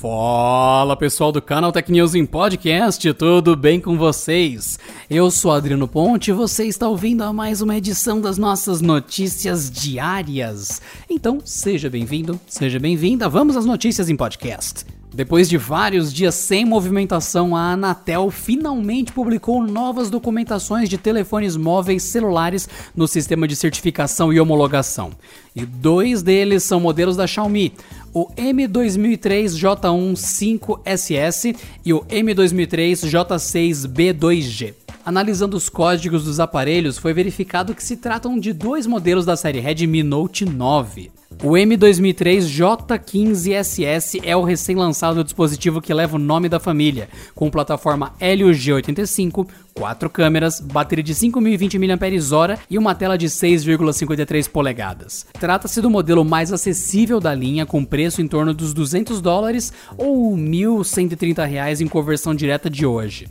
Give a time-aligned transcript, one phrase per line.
[0.00, 4.78] Fala pessoal do canal Tech News em Podcast, tudo bem com vocês?
[5.10, 9.70] Eu sou Adriano Ponte e você está ouvindo a mais uma edição das nossas notícias
[9.70, 10.80] diárias.
[11.08, 14.86] Então, seja bem-vindo, seja bem-vinda, vamos às notícias em podcast.
[15.12, 22.04] Depois de vários dias sem movimentação, a Anatel finalmente publicou novas documentações de telefones móveis
[22.04, 25.10] celulares no sistema de certificação e homologação.
[25.54, 27.72] E dois deles são modelos da Xiaomi,
[28.14, 34.74] o M2003J1 5SS e o M2003J6B2G.
[35.04, 39.58] Analisando os códigos dos aparelhos, foi verificado que se tratam de dois modelos da série
[39.58, 41.10] Redmi Note 9.
[41.42, 48.12] O M2003 J15SS é o recém-lançado dispositivo que leva o nome da família, com plataforma
[48.20, 55.26] Helio G85, quatro câmeras, bateria de 5.020 mAh e uma tela de 6,53 polegadas.
[55.32, 60.36] Trata-se do modelo mais acessível da linha, com preço em torno dos 200 dólares ou
[60.36, 63.28] 1.130 reais em conversão direta de hoje.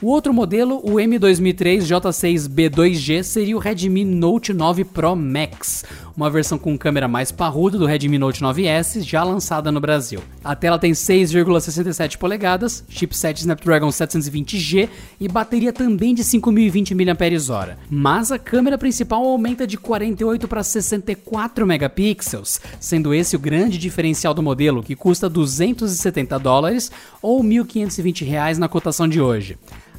[0.00, 5.84] O outro modelo, o M2003 J6B2G, seria o Redmi Note 9 Pro Max,
[6.16, 10.20] uma versão com câmera mais parruda do Redmi Note 9S, já lançada no Brasil.
[10.42, 14.88] A tela tem 6,67 polegadas, chipset Snapdragon 720G
[15.20, 17.76] e bateria também de 5.020 mAh.
[17.88, 24.34] Mas a câmera principal aumenta de 48 para 64 megapixels, sendo esse o grande diferencial
[24.34, 29.56] do modelo, que custa 270 dólares ou 1.520 reais na cotação de hoje.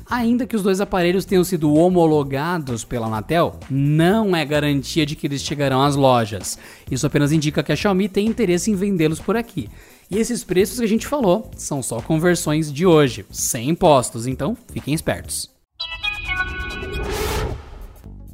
[0.09, 5.27] Ainda que os dois aparelhos tenham sido homologados pela Anatel, não é garantia de que
[5.27, 6.57] eles chegarão às lojas.
[6.91, 9.69] Isso apenas indica que a Xiaomi tem interesse em vendê-los por aqui.
[10.11, 14.57] E esses preços que a gente falou são só conversões de hoje, sem impostos, então
[14.71, 15.53] fiquem espertos.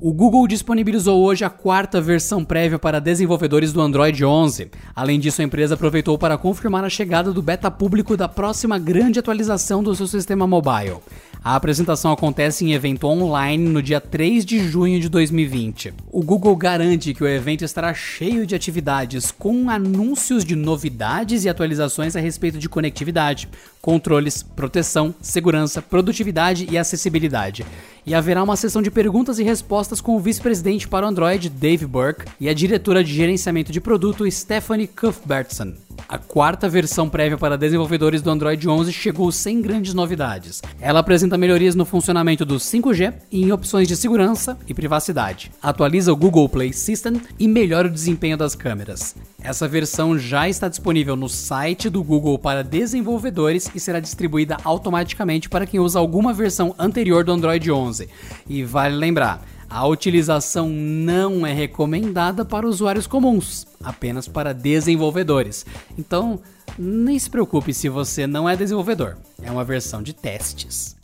[0.02, 4.72] O Google disponibilizou hoje a quarta versão prévia para desenvolvedores do Android 11.
[4.96, 9.20] Além disso, a empresa aproveitou para confirmar a chegada do beta público da próxima grande
[9.20, 11.00] atualização do seu sistema mobile.
[11.42, 15.94] A apresentação acontece em evento online no dia 3 de junho de 2020.
[16.12, 21.50] O Google garante que o evento estará cheio de atividades com anúncios de novidades e
[21.50, 23.48] atualizações a respeito de conectividade,
[23.82, 27.66] controles, proteção, segurança, produtividade e acessibilidade.
[28.06, 31.86] E haverá uma sessão de perguntas e respostas com o vice-presidente para o Android, Dave
[31.86, 35.74] Burke, e a diretora de gerenciamento de produto, Stephanie Cuthbertson.
[36.10, 40.60] A quarta versão prévia para desenvolvedores do Android 11 chegou sem grandes novidades.
[40.82, 45.52] Ela apresenta melhorias no funcionamento do 5G e em opções de segurança e privacidade.
[45.62, 49.16] Atualiza o Google Play System e melhora o desempenho das câmeras.
[49.40, 55.48] Essa versão já está disponível no site do Google para desenvolvedores e será distribuída automaticamente
[55.48, 58.10] para quem usa alguma versão anterior do Android 11.
[58.50, 65.66] E vale lembrar, a utilização não é recomendada para usuários comuns, apenas para desenvolvedores.
[65.98, 66.40] Então,
[66.78, 70.99] nem se preocupe se você não é desenvolvedor, é uma versão de testes.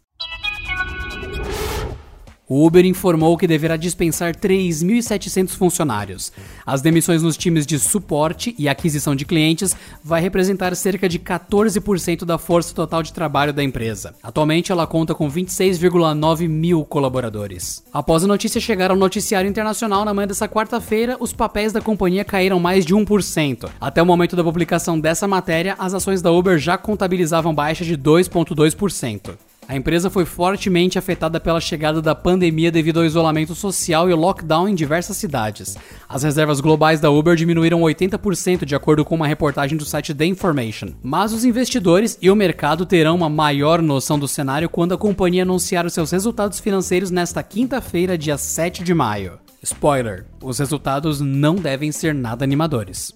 [2.48, 6.32] O Uber informou que deverá dispensar 3.700 funcionários.
[6.64, 12.24] As demissões nos times de suporte e aquisição de clientes vai representar cerca de 14%
[12.24, 14.14] da força total de trabalho da empresa.
[14.22, 17.84] Atualmente, ela conta com 26,9 mil colaboradores.
[17.92, 22.24] Após a notícia chegar ao noticiário internacional na manhã dessa quarta-feira, os papéis da companhia
[22.24, 23.72] caíram mais de 1%.
[23.82, 27.98] Até o momento da publicação dessa matéria, as ações da Uber já contabilizavam baixa de
[27.98, 29.36] 2,2%.
[29.68, 34.70] A empresa foi fortemente afetada pela chegada da pandemia devido ao isolamento social e lockdown
[34.70, 35.76] em diversas cidades.
[36.08, 40.26] As reservas globais da Uber diminuíram 80% de acordo com uma reportagem do site The
[40.26, 40.90] Information.
[41.02, 45.42] Mas os investidores e o mercado terão uma maior noção do cenário quando a companhia
[45.42, 49.40] anunciar os seus resultados financeiros nesta quinta-feira, dia 7 de maio.
[49.64, 53.12] Spoiler: os resultados não devem ser nada animadores.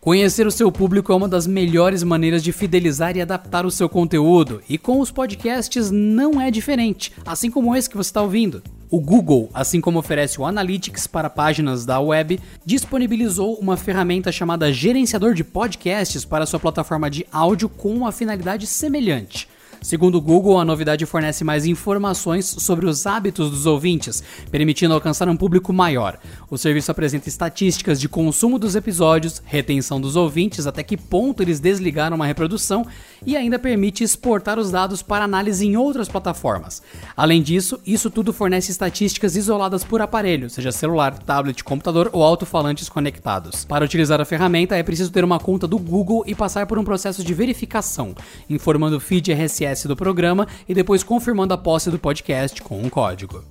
[0.00, 3.86] Conhecer o seu público é uma das melhores maneiras de fidelizar e adaptar o seu
[3.86, 8.62] conteúdo, e com os podcasts não é diferente, assim como esse que você está ouvindo.
[8.90, 14.72] O Google, assim como oferece o Analytics para páginas da web, disponibilizou uma ferramenta chamada
[14.72, 19.46] Gerenciador de Podcasts para sua plataforma de áudio com uma finalidade semelhante.
[19.82, 25.26] Segundo o Google, a novidade fornece mais informações sobre os hábitos dos ouvintes, permitindo alcançar
[25.26, 26.18] um público maior.
[26.50, 31.60] O serviço apresenta estatísticas de consumo dos episódios, retenção dos ouvintes, até que ponto eles
[31.60, 32.86] desligaram uma reprodução
[33.24, 36.82] e ainda permite exportar os dados para análise em outras plataformas.
[37.16, 42.88] Além disso, isso tudo fornece estatísticas isoladas por aparelho, seja celular, tablet, computador ou alto-falantes
[42.90, 43.64] conectados.
[43.64, 46.84] Para utilizar a ferramenta é preciso ter uma conta do Google e passar por um
[46.84, 48.14] processo de verificação,
[48.48, 52.88] informando o feed RSS do programa e depois confirmando a posse do podcast com um
[52.88, 53.44] código.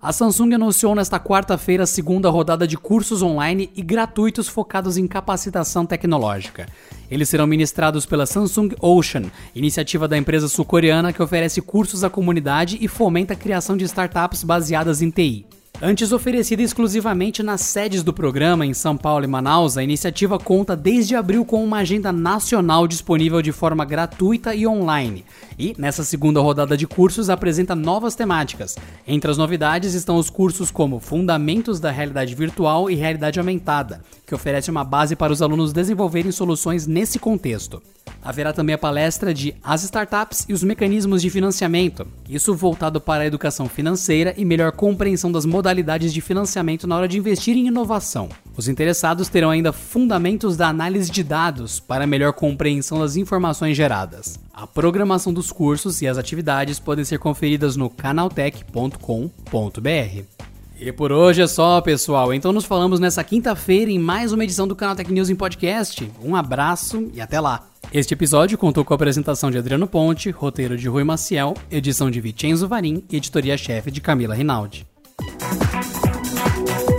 [0.00, 5.08] A Samsung anunciou nesta quarta-feira a segunda rodada de cursos online e gratuitos focados em
[5.08, 6.68] capacitação tecnológica.
[7.10, 9.24] Eles serão ministrados pela Samsung Ocean,
[9.56, 14.44] iniciativa da empresa sul-coreana que oferece cursos à comunidade e fomenta a criação de startups
[14.44, 15.44] baseadas em TI.
[15.80, 20.74] Antes oferecida exclusivamente nas sedes do programa em São Paulo e Manaus, a iniciativa conta
[20.74, 25.24] desde abril com uma agenda nacional disponível de forma gratuita e online.
[25.56, 28.76] E, nessa segunda rodada de cursos, apresenta novas temáticas.
[29.06, 34.34] Entre as novidades estão os cursos como Fundamentos da Realidade Virtual e Realidade Aumentada, que
[34.34, 37.80] oferece uma base para os alunos desenvolverem soluções nesse contexto.
[38.20, 43.22] Haverá também a palestra de As Startups e os Mecanismos de Financiamento, isso voltado para
[43.22, 47.68] a educação financeira e melhor compreensão das modalidades de financiamento na hora de investir em
[47.68, 48.28] inovação.
[48.56, 54.38] Os interessados terão ainda fundamentos da análise de dados para melhor compreensão das informações geradas.
[54.52, 60.38] A programação dos cursos e as atividades podem ser conferidas no canaltech.com.br.
[60.80, 62.32] E por hoje é só, pessoal.
[62.32, 66.10] Então nos falamos nessa quinta-feira em mais uma edição do Canal Tech News em podcast.
[66.22, 67.66] Um abraço e até lá.
[67.92, 72.20] Este episódio contou com a apresentação de Adriano Ponte, roteiro de Rui Maciel, edição de
[72.20, 74.86] Vicenzo Varim e editoria-chefe de Camila Rinaldi.
[76.66, 76.97] Bye.